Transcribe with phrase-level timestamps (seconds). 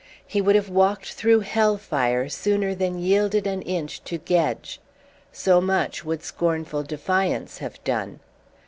[0.25, 4.79] He would have walked through hell fire sooner than yielded an inch to Gedge.
[5.31, 8.19] So much would scornful defiance have done.